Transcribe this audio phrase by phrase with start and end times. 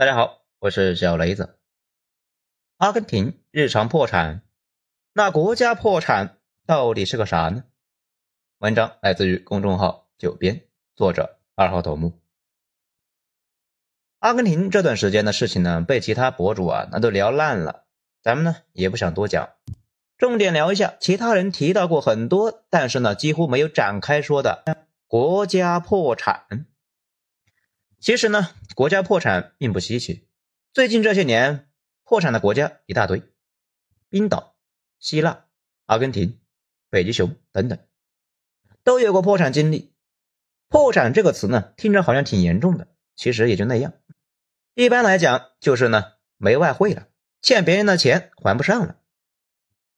[0.00, 1.58] 大家好，我是小雷子。
[2.78, 4.40] 阿根廷日常破产，
[5.12, 7.64] 那国家破产到底是个啥呢？
[8.60, 10.62] 文章来自于公众号九编，
[10.96, 12.18] 作者二号头目。
[14.20, 17.84] 阿根廷这段时间的事情呢，被其他博主啊那都聊烂了，
[18.22, 19.50] 咱们呢也不想多讲，
[20.16, 24.64] 重点聊一下其他人提到过很多，但是呢几乎没有展开说的
[25.06, 26.46] 国家破产。
[28.00, 30.26] 其实呢，国家破产并不稀奇。
[30.72, 31.68] 最近这些年，
[32.02, 33.22] 破产的国家一大堆，
[34.08, 34.56] 冰岛、
[34.98, 35.44] 希腊、
[35.84, 36.40] 阿根廷、
[36.88, 37.78] 北极熊等等，
[38.82, 39.92] 都有过破产经历。
[40.68, 43.92] 破产这个词呢，听着好像挺严重的，其实也就那样。
[44.72, 47.08] 一般来讲，就是呢没外汇了，
[47.42, 48.96] 欠别人的钱还不上了。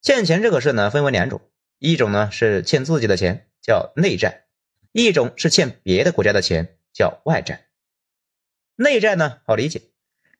[0.00, 1.40] 欠钱这个事呢，分为两种，
[1.78, 4.48] 一种呢是欠自己的钱，叫内债；
[4.90, 7.68] 一种是欠别的国家的钱，叫外债。
[8.82, 9.82] 内债呢好理解，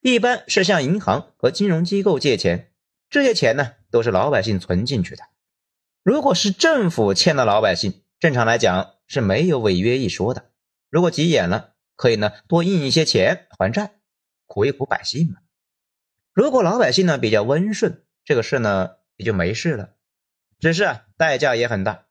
[0.00, 2.72] 一般是向银行和金融机构借钱，
[3.08, 5.24] 这些钱呢都是老百姓存进去的。
[6.02, 10.50] 如果是政府欠了老百姓，正常来讲是没有违约一说的。
[10.90, 13.94] 如果急眼了，可以呢多印一些钱还债，
[14.46, 15.38] 苦一苦百姓嘛。
[16.32, 19.94] 如果老百姓呢比较温顺，这个事呢也就没事了。
[20.58, 22.06] 只是啊代价也很大，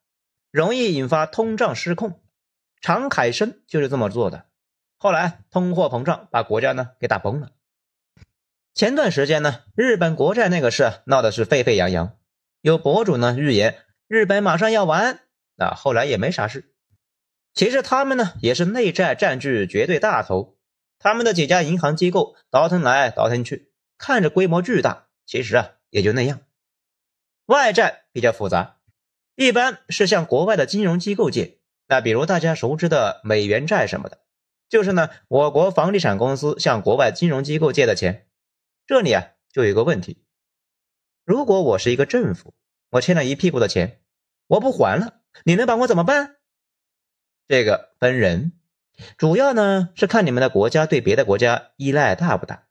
[0.52, 2.22] 容易引发通胀失控。
[2.80, 4.46] 常凯申就是这么做的。
[5.04, 7.50] 后来通货膨胀把国家呢给打崩了。
[8.76, 12.20] 前段时间呢，日本国债那个事闹的是沸沸扬扬，
[12.62, 15.22] 有博主呢预言日本马上要完，
[15.56, 16.76] 那后来也没啥事。
[17.56, 20.60] 其实他们呢也是内债占据绝对大头，
[21.00, 26.42] 他们的几家银行机构倒腾来倒腾去，看着规模巨大，其实啊也就那样。
[27.48, 28.78] 外债比较复杂，
[29.34, 34.20] 一般是向国外的金融机构借，那比如大家熟知的美元债什么的。
[34.72, 38.30] 就是呢，我国房地产公司向国外金融机构借的钱，
[38.88, 40.24] 这里啊就有一个问题：
[41.26, 42.54] 如果我是一个政府，
[42.92, 44.00] 我欠了一屁股的钱，
[44.48, 46.38] 我不还了，你能把我怎么办？
[47.50, 48.54] 这个分人，
[49.18, 52.70] 主要呢是看你们的国家对别的国家依赖大不大。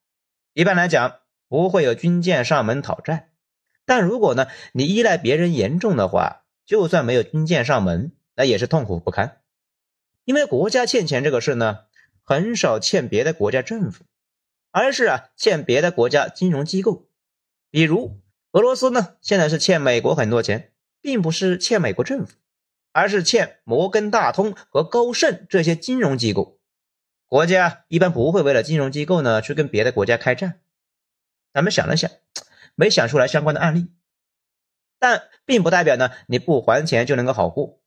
[0.54, 1.18] 一般来讲，
[1.48, 3.28] 不会有军舰上门讨债，
[3.84, 9.42] 但如果呢你依赖别人严重的话，就算没有军舰上门，那也是痛苦不堪。
[10.24, 11.80] 因为国家欠钱这个事呢。
[12.30, 14.04] 很少欠别的国家政府，
[14.70, 17.08] 而是啊欠别的国家金融机构，
[17.72, 18.20] 比如
[18.52, 20.70] 俄罗斯呢，现在是欠美国很多钱，
[21.00, 22.36] 并不是欠美国政府，
[22.92, 26.60] 而是欠摩根大通和高盛这些金融机构。
[27.26, 30.60] 国家一般不会为了金融机构呢去跟别的国家开战。
[31.52, 32.08] 咱们想了想，
[32.76, 33.88] 没想出来相关的案例，
[35.00, 37.80] 但并不代表呢你不还钱就能够好过，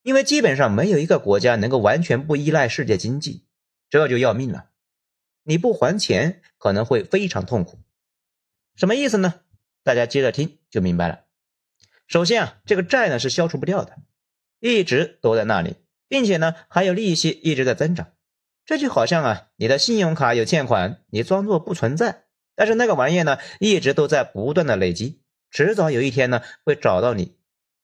[0.00, 3.44] 因为基本上没有一个国家能够完全不依赖世界经济。
[3.92, 4.70] 这就要命了，
[5.42, 7.78] 你不还钱可能会非常痛苦。
[8.74, 9.42] 什么意思呢？
[9.82, 11.26] 大家接着听就明白了。
[12.06, 13.98] 首先啊，这个债呢是消除不掉的，
[14.60, 15.76] 一直都在那里，
[16.08, 18.14] 并且呢还有利息一直在增长。
[18.64, 22.24] 这就好像啊，你的信用卡有欠款，你装作不存在，
[22.54, 25.20] 但是那个玩意呢一直都在不断的累积，
[25.50, 27.36] 迟早有一天呢会找到你。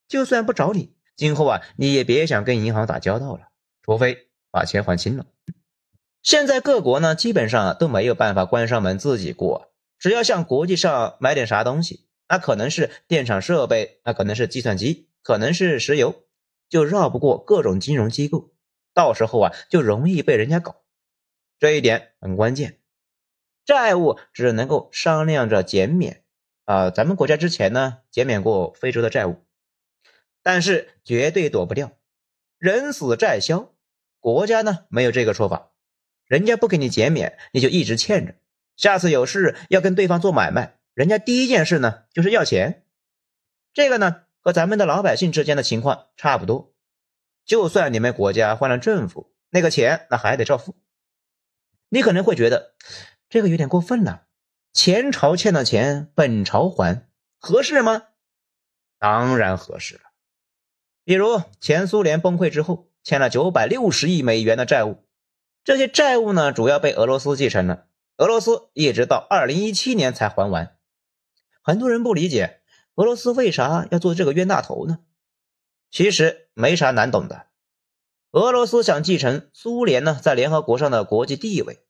[0.08, 3.50] 就算不找你，今后啊你也别想跟银行打交道了，
[3.82, 5.26] 除非把钱还清了。
[6.22, 9.72] 现在各国呢，基本上都没有办法关上门自己过。
[9.98, 16.24] 只要向国际上买点啥东西，那可能是电厂设备，那可能是计算机，可能是石油，
[16.68, 18.52] 就绕不过各种金融机构。
[18.94, 20.82] 到时候啊，就容易被人家搞。
[21.58, 22.78] 这一点很关键。
[23.64, 26.24] 债务只能够商量着减免
[26.64, 29.44] 啊，咱们国家之前呢减免过非洲的债务，
[30.42, 31.92] 但是绝对躲不掉
[32.58, 33.72] 人死债消。
[34.20, 35.67] 国家呢没有这个说法。
[36.28, 38.34] 人家不给你减免，你就一直欠着。
[38.76, 42.84] 下次有事要跟对方做买卖，人家第一件事呢就是要钱。
[43.72, 46.74] 这个呢和咱们的老百姓之间的情况差不多。
[47.44, 50.76] 就算你们国家换了政府，那个钱那还得照付。
[51.88, 52.74] 你可能会觉得
[53.30, 54.26] 这个有点过分了，
[54.74, 57.08] 前朝欠的钱本朝还，
[57.38, 58.02] 合适吗？
[58.98, 60.02] 当然合适了。
[61.04, 65.07] 比如前苏联崩溃之后，欠了九百六十亿美元的债务。
[65.68, 67.84] 这些债务呢，主要被俄罗斯继承了。
[68.16, 70.74] 俄罗斯一直到二零一七年才还完。
[71.60, 72.62] 很多人不理解
[72.94, 75.00] 俄罗斯为啥要做这个冤大头呢？
[75.90, 77.48] 其实没啥难懂的。
[78.30, 81.80] 俄罗斯想继承苏联呢在联合国上的国际地位，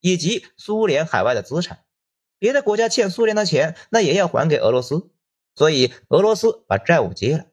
[0.00, 1.80] 以及苏联海外的资产。
[2.38, 5.10] 别的国家欠苏联的钱，那也要还给俄罗斯。
[5.54, 7.44] 所以俄罗斯把债务接了，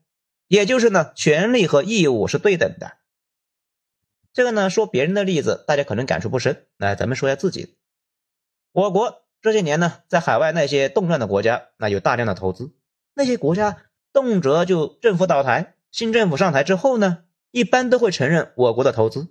[0.47, 2.93] 也就是呢，权利和义务是对等的。
[4.35, 6.67] 这个呢，说别人的例子，大家可能感触不深。
[6.77, 7.77] 来，咱们说一下自己。
[8.73, 12.75] 我国这些年呢，在海外那些动乱的国家，那有大量的投资，
[13.13, 19.29] 那些国家动辄就政府倒台，新政府上台之后呢，一般都会承认我国的投资，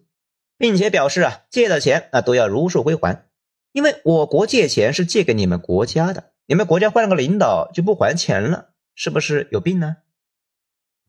[0.57, 3.27] 并且表示啊，借的钱那都要如数归还，
[3.73, 9.99] 因为我国借钱是借给你们国家的，你们国家换了个领导就不还钱了，是不是有病呢？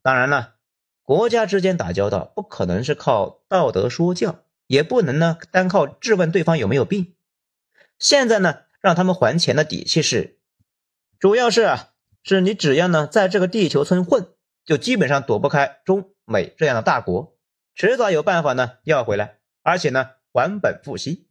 [0.01, 0.54] 当然了，
[1.05, 7.13] 国家之间打交道不可能是靠道德说教，也不能呢单靠质问对方有没有病。
[7.99, 10.39] 现在呢，让他们还钱的底气是，
[11.19, 11.89] 主要是啊，
[12.23, 14.29] 是你只要呢在这个地球村混，
[14.65, 17.37] 就基本上躲不开中美这样的大国，
[17.75, 21.27] 迟早有办法呢要回来，而且呢还本付息。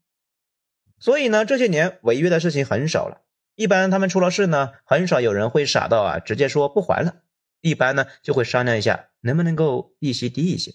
[1.01, 3.23] 所以呢，这些年违约的事情很少了。
[3.57, 7.17] 一般他们出了事呢，很少有人会傻到啊直接说不还了，
[7.61, 10.75] 一般呢就会商量一下能不能够利息低一些。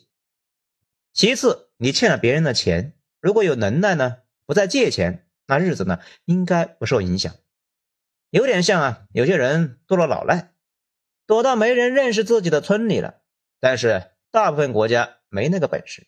[1.13, 5.27] 其次，你欠了别人的钱，如果有能耐呢，不再借钱。
[5.47, 7.33] 那日子呢，应该不受影响，
[8.29, 10.53] 有点像啊，有些人做了老赖，
[11.25, 13.21] 躲到没人认识自己的村里了。
[13.59, 16.07] 但是大部分国家没那个本事。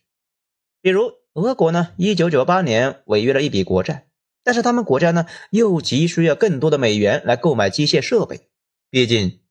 [0.80, 4.08] 比如俄国呢，一九九八年违约了一笔国债，
[4.44, 8.48] 但是他们国家呢，又急需要更多的美元来购买机械设备。
[8.90, 9.41] 毕竟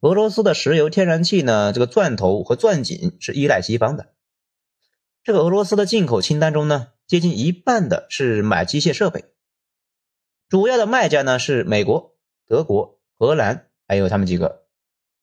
[0.00, 4.12] 俄罗斯的石油、天然气呢，这个钻头和钻井是依赖西方的。
[5.24, 9.24] 这个俄罗斯的进口清单中呢，接近一半的是买机械设备。
[10.48, 12.14] 主要的卖家呢是美国、
[12.46, 14.66] 德国、荷兰，还有他们几个。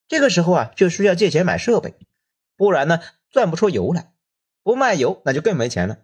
[0.07, 1.93] 这个时候啊，就需要借钱买设备，
[2.57, 2.99] 不然呢
[3.29, 4.11] 赚不出油来。
[4.63, 5.99] 不卖油，那就更没钱了。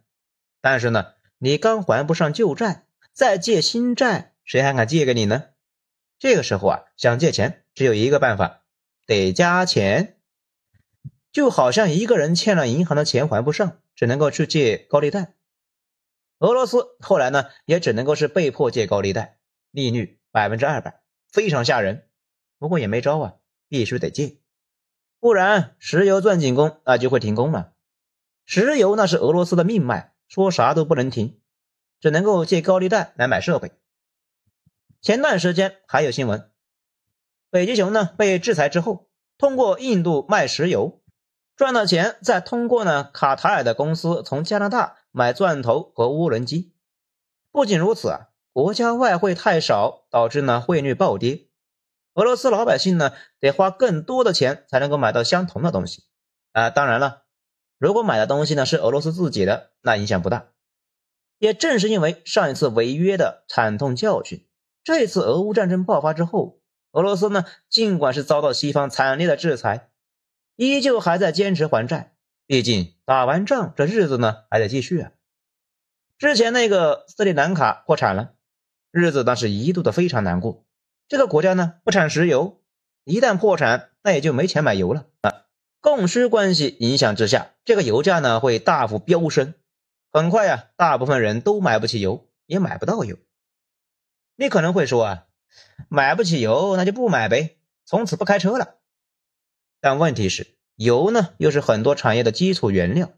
[0.61, 5.45] 但是呢，你刚还不上旧债，再借新债，谁还敢借给你呢？
[6.19, 8.65] 这个时候啊，想借钱只有一个办法，
[9.05, 10.19] 得加钱。
[11.31, 15.35] 就好像一个人欠了银行的钱还不上，只能够去借高利贷。
[16.39, 19.39] 俄罗斯后来呢，也只能够是被迫借高利贷，
[19.71, 22.09] 利率百分之二百，非常吓人。
[22.57, 23.35] 不过也没招啊，
[23.69, 24.39] 必须得借，
[25.21, 27.75] 不然石油钻井工那就会停工了。
[28.43, 31.39] 石油那是俄罗斯的命脉，说啥都不能停，
[32.01, 33.71] 只能够借高利贷来买设备。
[35.01, 36.51] 前段时间还有新闻，
[37.49, 39.07] 北极熊呢被制裁之后，
[39.37, 41.01] 通过印度卖石油
[41.55, 44.97] 赚到钱，再通过呢卡塔尔的公司从加拿大。
[45.11, 46.75] 买钻头和涡轮机，
[47.51, 51.47] 不仅如此啊，国家外汇太少，导致呢汇率暴跌，
[52.13, 56.03] 俄罗斯老百姓呢得花更多的钱才能够买到相同的东西
[56.51, 56.69] 啊。
[56.69, 57.23] 当然了，
[57.79, 60.49] 如果买的东西呢是俄罗斯自己的，那影响不大。
[61.39, 64.47] 也正是因为上一次违约的惨痛教训，
[64.83, 66.58] 这次俄乌战争爆发之后，
[66.91, 69.89] 俄罗斯呢尽管是遭到西方惨烈的制裁，
[70.55, 72.15] 依旧还在坚持还债。
[72.45, 75.11] 毕竟打完仗，这日子呢还得继续啊。
[76.17, 78.33] 之前那个斯里兰卡破产了，
[78.91, 80.65] 日子那是一度的非常难过。
[81.07, 82.61] 这个国家呢不产石油，
[83.03, 85.45] 一旦破产，那也就没钱买油了啊。
[85.81, 89.53] 供需关系影响之下，这个油价呢会大幅飙升。
[90.11, 93.15] 很快呀，大部分人都买不起油，也买不到油。
[94.35, 95.27] 你可能会说啊，
[95.87, 98.75] 买不起油那就不买呗，从此不开车了。
[99.79, 100.55] 但问题是。
[100.81, 103.11] 油呢，又是很多产业的基础原料，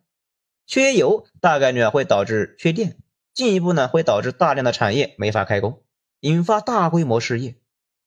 [0.66, 2.98] 缺油大概率啊会导致缺电，
[3.36, 5.84] 进一步呢会导致大量的产业没法开工，
[6.22, 7.58] 引发大规模失业，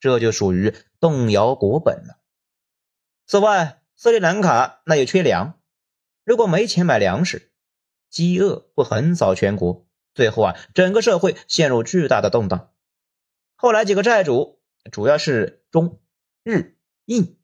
[0.01, 2.19] 这就属于动摇国本了。
[3.29, 5.61] 此外，斯里兰卡那也缺粮，
[6.25, 7.53] 如果没钱买粮食，
[8.11, 12.74] 饥饿会横扫全国，最后啊整个社会陷入巨大的动荡。
[13.65, 14.61] 后来几个债主，
[14.93, 15.99] 主要是中
[16.43, 17.39] 日印，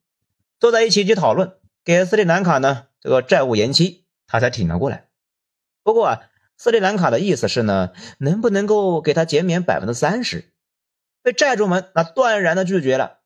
[0.58, 1.54] 坐在一起去讨论。
[1.82, 5.08] 给斯里兰卡呢这个债务延期，他才挺了过来。
[5.82, 10.52] 不过啊，斯里兰卡的意思是呢，能不能够给他减免百分之三十？
[11.22, 13.20] 被债主们那断然的拒绝了。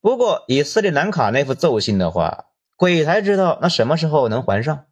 [0.00, 4.86] 不过以斯里兰卡那副奏性的话，鬼才知道那什么时候能还上。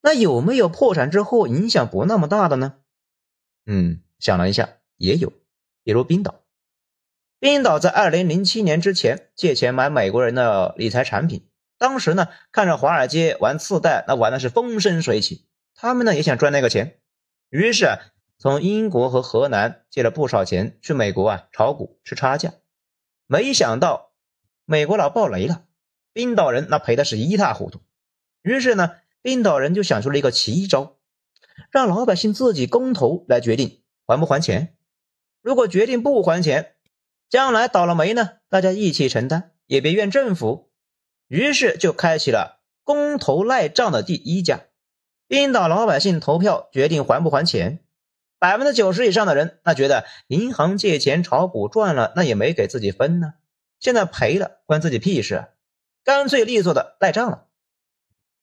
[0.00, 2.78] 那有没有破产之后影响不那么大的呢？
[3.64, 5.32] 嗯，想了一下，也有，
[5.86, 6.42] 比如冰岛。
[7.38, 11.48] 冰岛在二零零七年之前借钱买美国人的理财产品。
[11.78, 15.46] 当时呢，看着华尔街玩次贷，那玩的是风生水起。
[15.76, 16.98] 他们呢也想赚那个钱，
[17.50, 17.98] 于是啊，
[18.36, 22.54] 从英国和荷兰借了不少钱去美国啊炒股吃差价。
[23.28, 24.12] 没想到
[24.64, 25.66] 美国佬爆雷了，
[26.12, 27.80] 冰岛人那赔的是一塌糊涂。
[28.42, 30.96] 于是呢，冰岛人就想出了一个奇招，
[31.70, 34.75] 让老百姓自己公投来决定还不还钱。
[35.46, 36.74] 如果决定不还钱，
[37.28, 40.72] 将来倒了霉呢，大家一起承担，也别怨政府。
[41.28, 44.62] 于是就开启了公投赖账的第一家，
[45.28, 47.78] 冰岛老百姓投票决定还不还钱。
[48.40, 53.34] 百分之九十以上的人，那觉得银行借钱炒股赚了，那也没给自己分呢。
[53.78, 55.46] 现在赔了，关自己屁事，
[56.02, 57.46] 干脆利索的赖账了。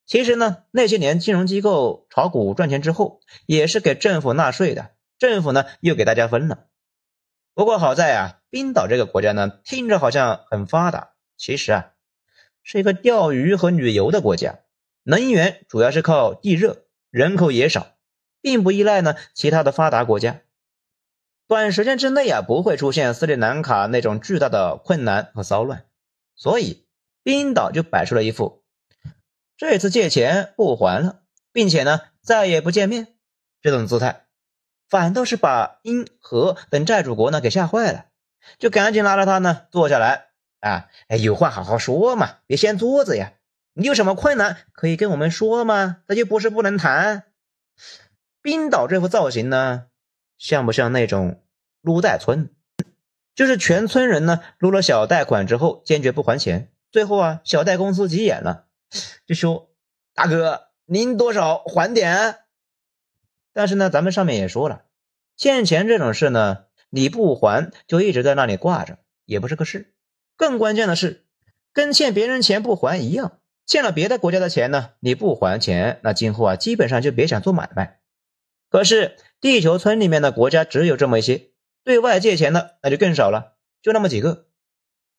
[0.06, 6.68] 其实呢，那些年金融机构炒股赚钱之后，也是给政府纳税的，政府呢又给大家分了。
[7.54, 11.92] 不过好在啊，冰岛这个国家呢，听着好像很发达，其实啊，
[12.64, 14.60] 是一个钓鱼和旅游的国家，
[15.04, 17.88] 能源主要是靠地热，人口也少。
[18.42, 20.42] 并不依赖呢其他的发达国家，
[21.48, 25.86] 短时间之内啊不会出现斯里兰卡那种巨大的困难和骚乱，
[26.36, 26.86] 所以
[27.24, 28.62] 冰岛就摆出了一副
[29.56, 31.22] 这次借钱不还了，
[31.54, 33.16] 并且呢再也不见面
[33.62, 34.23] 这种姿态，
[34.94, 38.06] 反倒是把英荷等债主国呢给吓坏了，
[38.60, 40.28] 就赶紧拉着他呢坐下来
[40.60, 43.34] 啊，哎有话好好说嘛，别掀桌子呀，
[43.74, 45.98] 你有什么困难可以跟我们说吗？
[46.06, 47.24] 那又不是不能谈。
[48.44, 49.86] 冰岛这副造型呢，
[50.38, 51.42] 像不像那种
[51.82, 52.52] 撸贷村？
[53.34, 58.66] 就是全村人呢撸了小贷款之后，坚决不还钱，最后啊，小贷公司急眼了，
[59.26, 59.72] 就说
[60.14, 62.42] ：“大哥，您多少还点？”
[63.54, 64.84] 但是呢，咱们上面也说了，
[65.38, 69.94] 欠钱这种事呢，你不还就一直在那里挂着，也不是个事。
[70.36, 71.26] 更关键的是，
[71.72, 78.00] 跟欠别人钱不还一样，欠了别的国家的钱呢，你不还钱，那今后啊，基本上就别想做买卖。
[78.70, 81.52] 可是地球村里面的国家只有这么一些，
[81.84, 84.48] 对外借钱的那就更少了，就那么几个。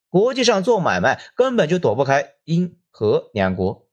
[0.08, 3.83] 国际上做买卖根本就躲不开英荷两国。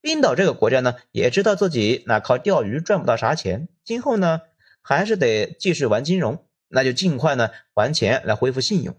[0.00, 4.40] 冰岛这个国家呢，也知道自己那靠钓鱼赚不到啥钱，今后呢
[4.82, 8.96] 还是得继续玩金融，那就尽快呢还钱来恢复信用。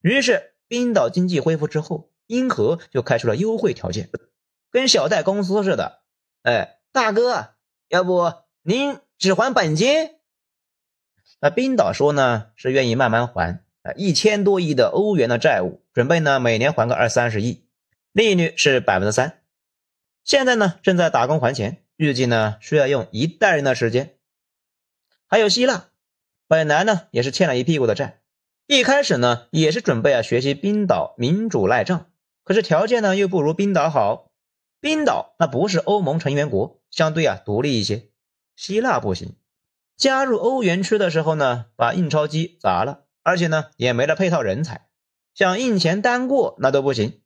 [0.00, 4.10] 于是冰岛经济恢复之后，英荷就开出了优惠条件，
[4.70, 6.00] 跟小贷公司似的。
[6.42, 7.50] 哎，大哥，
[7.88, 8.32] 要不？
[8.62, 10.10] 您只还本金？
[11.38, 17.64] 那冰岛说呢，是愿意慢慢还啊，一千多亿的欧元的债务，准备呢每年还个二三十亿，
[18.12, 19.39] 利率是百分之三。
[20.24, 24.16] 现在呢正在打工还钱，预计呢需要用一代人的时间。
[25.26, 25.90] 还有希腊，
[26.46, 28.20] 本来呢也是欠了一屁股的债，
[28.66, 32.10] 一开始呢也是准备啊学习冰岛民主赖账，
[32.44, 34.28] 可是条件呢又不如冰岛好。
[34.80, 38.08] 冰岛那不是欧盟成员国，相对啊独立一些。
[38.56, 39.36] 希腊不行，
[39.96, 44.88] 加入欧元区的时候呢，把印钞机砸了，而且呢也没了配套人才，
[45.34, 47.20] 想印钱单过那都不行。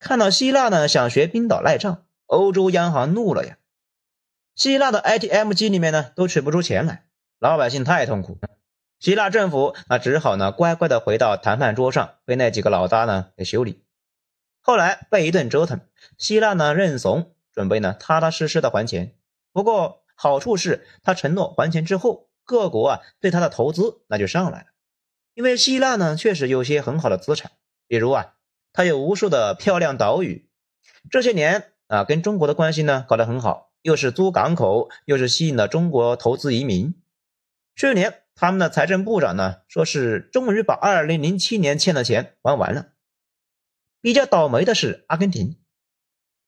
[0.00, 3.58] 看到希腊呢想学冰岛赖账，欧洲央行怒了呀。
[4.54, 7.04] 希腊的 ATM 机里面呢都取不出钱来，
[7.38, 8.38] 老百姓太痛苦，
[8.98, 13.84] 希腊政府那只好呢乖乖的回到谈判桌上，被那几个老大呢给修理。
[14.60, 15.80] 后来被一顿折腾，
[16.16, 19.16] 希腊呢认怂，准备呢踏踏实实的还钱。
[19.52, 20.04] 不过。
[20.20, 24.66] 好处是他承诺还钱之后，各国啊对他的投资那就上来了。
[25.34, 27.52] 因为希腊呢确实有些很好的资产，
[27.86, 28.34] 比如啊，
[28.72, 30.50] 它有无数的漂亮岛屿。
[31.08, 36.94] 这些年啊，跟中国的关系呢搞得很好，又是租港口，又是吸引了中国投资移民。
[37.74, 42.88] 去年他们的财政部长呢说是终于把2007年欠的钱还完了。
[44.00, 45.56] 比较倒霉的是阿根廷，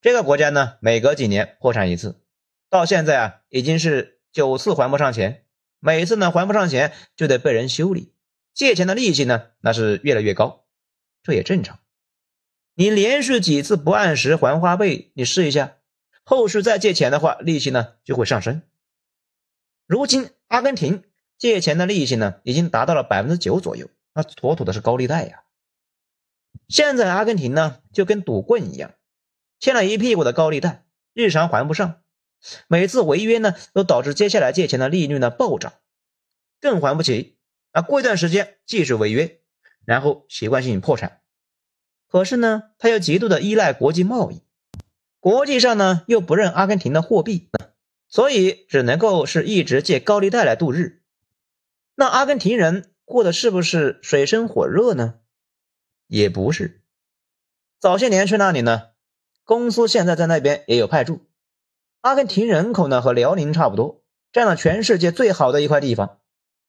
[0.00, 2.20] 这个国家呢每隔几年破产一次。
[2.68, 5.44] 到现在啊，已经是九次还不上钱，
[5.80, 8.12] 每次呢还不上钱就得被人修理，
[8.52, 10.66] 借钱的利息呢那是越来越高，
[11.23, 11.80] 这也正常。
[12.75, 15.77] 你连续几次不按时还花呗，你试一下，
[16.25, 18.62] 后续再借钱的话，利息呢就会上升。
[19.87, 21.05] 如今阿根廷
[21.37, 25.43] 借钱的利息呢已经达到了百分之九左右，那妥妥的是高利贷呀。
[26.69, 28.95] 现在阿根廷呢就跟赌棍一样，
[29.59, 32.03] 欠了一屁股的高利贷，日常还不上。
[32.69, 35.75] 每次违约呢，都导致接下来借钱的利率呢暴涨，
[36.61, 37.37] 更还不起
[37.73, 37.83] 啊！
[37.83, 39.41] 过一段时间继续违约，
[39.85, 41.20] 然后习惯性破产。
[42.11, 44.43] 可是呢，他又极度的依赖国际贸易，
[45.21, 47.49] 国际上呢又不认阿根廷的货币，
[48.09, 51.02] 所以只能够是一直借高利贷来度日。
[51.95, 55.21] 那阿根廷人过的是不是水深火热呢？
[56.09, 56.83] 也不是。
[57.79, 58.88] 早些年去那里呢，
[59.45, 61.21] 公司现在在那边也有派驻。
[62.00, 64.02] 阿根廷人口呢和辽宁差不多，
[64.33, 66.19] 占了全世界最好的一块地方，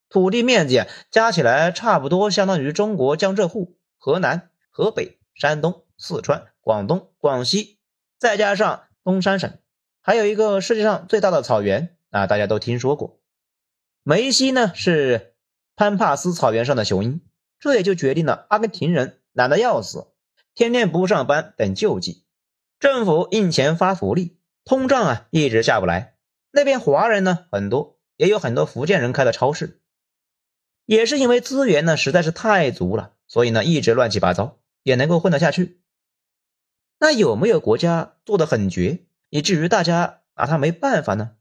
[0.08, 7.78] 土地面积加起来差不多相当于中国江浙沪、河南、河北、山东、四川、广东、广西，
[8.18, 9.58] 再加上东三省，
[10.00, 13.20] 还有一个世界上最大的草原啊，大家都听说过，
[14.02, 15.34] 梅西呢是
[15.76, 17.20] 潘帕斯草原上的雄鹰，
[17.58, 20.08] 这也就决定了阿根廷人懒得要死，
[20.54, 22.24] 天天不上班等救济，
[22.78, 24.38] 政府印钱发福利。
[24.64, 26.14] 通胀啊，一直下不来。
[26.52, 29.80] 那边华人呢很多，也有很多福建人开的超市。
[30.84, 35.80] 也是因为资源呢实在是太足了，所以呢一直乱七八糟也能够混得下去。
[36.98, 41.36] 那有没有国家做的很绝，以至于大家拿他没办法呢？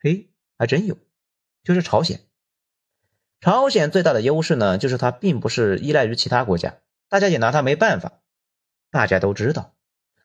[0.00, 0.96] 嘿，还真有，
[1.64, 2.20] 就是朝鲜。
[3.40, 8.20] 朝鲜最大的优势呢，就是它并不是依赖于其他国家，大家也拿它没办法。
[8.90, 9.74] 大家都知道，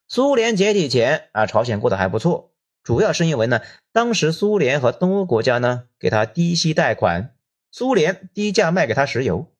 [0.07, 7.36] 苏联解体前啊，朝鲜过得还不错，主要是因为呢，当时苏联和东欧国家呢给他低息贷款，
[7.71, 9.51] 苏联低价卖给他石油。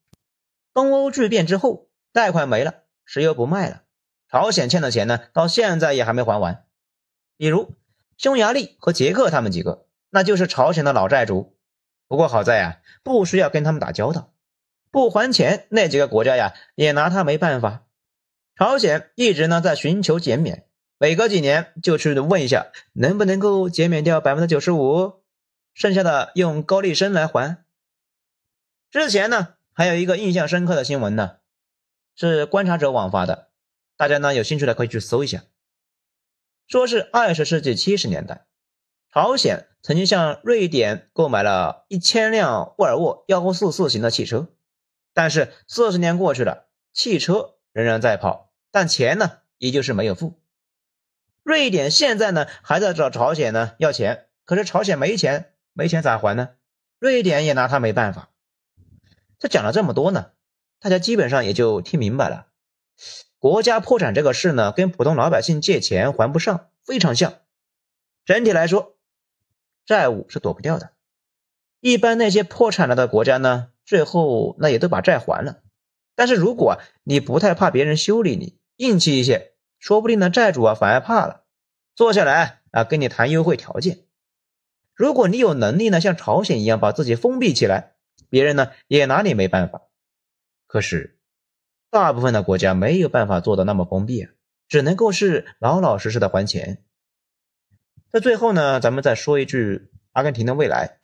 [0.74, 1.87] 东欧剧变之后，
[2.18, 3.84] 贷款没了，石油不卖了。
[4.28, 6.66] 朝鲜欠的钱呢，到现在也还没还完。
[7.38, 7.76] 比如
[8.18, 11.56] 匈牙利和捷克他们几个，那就是朝鲜的老债主。
[12.08, 14.34] 不过好在呀，不需要跟他们打交道，
[14.90, 17.86] 不还钱，那几个国家呀也拿他没办法。
[18.56, 20.66] 朝鲜一直呢在寻求减免，
[20.98, 25.22] 每隔几年就去问一下，能不能够减免掉百分之九十五，
[25.76, 27.64] 剩下的用高利生来还。
[28.90, 31.36] 之前呢还有一个印象深刻的新闻呢，
[32.18, 33.52] 是观察者网发的。
[33.96, 35.44] 大家呢有兴趣的可以去搜一下，
[36.68, 38.48] 说是二十世纪七十年代，
[39.14, 44.48] 朝鲜曾经向瑞典购买了一千辆沃尔沃幺四四型的汽车，
[45.14, 50.42] 但是四十年过去了，汽车仍然在跑，但钱呢依旧是没有付。
[51.44, 56.50] 瑞典现在呢还在找朝鲜呢要钱，可是朝鲜没钱，没钱咋还呢？
[56.98, 58.32] 瑞典也拿他没办法。
[59.38, 60.32] 这讲了这么多呢，
[60.80, 62.48] 大家基本上也就听明白了。
[63.40, 67.34] 国家破产这个事呢，跟普通老百姓借钱还不上非常像。
[68.26, 68.98] 整体来说，
[69.86, 70.92] 债务是躲不掉的。
[71.80, 75.62] 一般那些破产了的国家呢，最后那也都把债还了。
[76.16, 81.44] 但是如果你不太怕别人修理你，硬气一些，说不定呢债主啊反而怕了，
[81.96, 84.00] 坐下来啊跟你谈优惠条件。
[84.96, 87.94] 如果你有能力呢，像朝鲜一样把自己封闭起来，
[88.30, 89.84] 别人呢也拿你没办法。
[90.68, 91.16] 可是。
[91.90, 94.28] 大部分的国家没有办法做到那么封闭，
[94.68, 96.84] 只能够是老老实实的还钱。
[98.12, 101.00] 在最后呢，咱们再说一句，阿根廷的未来，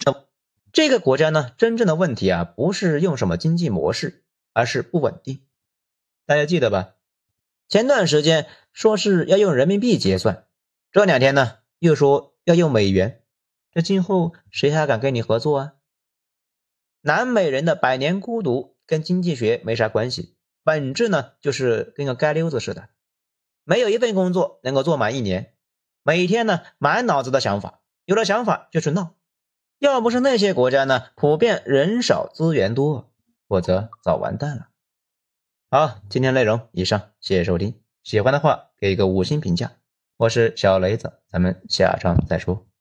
[0.73, 5.45] 这个国家呢，真正的问题啊，不是用什么经济模式，而是不稳定。
[6.25, 6.95] 大家记得吧？
[7.69, 10.45] 前段时间说是要用人民币结算，
[10.91, 13.23] 这两天呢又说要用美元，
[13.71, 15.73] 这今后谁还敢跟你合作啊？
[16.99, 20.35] 南美人的百年孤独跟经济学没啥关系。
[20.63, 22.89] 本质呢，就是跟个街溜子似的，
[23.63, 25.53] 没有一份工作能够做满一年，
[26.03, 29.15] 每天呢满脑子的想法，有了想法就去闹。
[29.79, 33.11] 要不是那些国家呢普遍人少资源多，
[33.49, 34.69] 否则早完蛋了。
[35.69, 39.73] 好，今天内容以上，谢谢收听，喜欢的话给一个五星评价。
[40.15, 42.72] 我是小雷子，咱们下章再说。